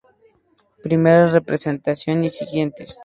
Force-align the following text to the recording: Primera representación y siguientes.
Primera 0.81 1.27
representación 1.27 2.23
y 2.23 2.31
siguientes. 2.31 2.97